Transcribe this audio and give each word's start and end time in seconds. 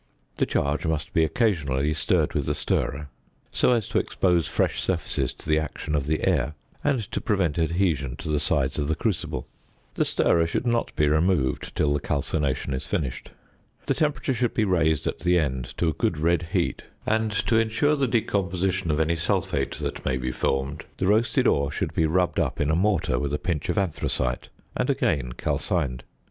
The 0.37 0.47
charge 0.47 0.87
must 0.87 1.13
be 1.13 1.23
occasionally 1.23 1.93
stirred 1.93 2.33
with 2.33 2.47
the 2.47 2.55
stirrer 2.55 2.91
(fig. 2.91 2.99
10) 3.01 3.07
so 3.51 3.71
as 3.73 3.87
to 3.89 3.99
expose 3.99 4.47
fresh 4.47 4.81
surfaces 4.81 5.31
to 5.33 5.47
the 5.47 5.59
action 5.59 5.93
of 5.93 6.07
the 6.07 6.27
air, 6.27 6.55
and 6.83 7.01
to 7.11 7.21
prevent 7.21 7.59
adhesion 7.59 8.15
to 8.15 8.27
the 8.27 8.39
sides 8.39 8.79
of 8.79 8.87
the 8.87 8.95
crucible. 8.95 9.45
The 9.93 10.03
stirrer 10.03 10.47
should 10.47 10.65
not 10.65 10.91
be 10.95 11.07
removed 11.07 11.75
till 11.75 11.93
the 11.93 11.99
calcination 11.99 12.73
is 12.73 12.87
finished. 12.87 13.29
The 13.85 13.93
temperature 13.93 14.33
should 14.33 14.55
be 14.55 14.65
raised 14.65 15.05
at 15.05 15.19
the 15.19 15.37
end 15.37 15.77
to 15.77 15.89
a 15.89 15.93
good 15.93 16.17
red 16.17 16.47
heat; 16.53 16.81
and 17.05 17.31
(to 17.31 17.57
ensure 17.59 17.95
the 17.95 18.07
decomposition 18.07 18.89
of 18.89 18.99
any 18.99 19.15
sulphate 19.17 19.75
that 19.75 20.03
may 20.03 20.17
be 20.17 20.31
formed) 20.31 20.83
the 20.97 21.05
roasted 21.05 21.45
ore 21.45 21.69
should 21.69 21.93
be 21.93 22.07
rubbed 22.07 22.39
up 22.39 22.59
in 22.59 22.71
a 22.71 22.75
mortar 22.75 23.19
with 23.19 23.35
a 23.35 23.37
pinch 23.37 23.69
of 23.69 23.77
anthracite, 23.77 24.49
and 24.75 24.89
again 24.89 25.33
calcined. 25.33 26.03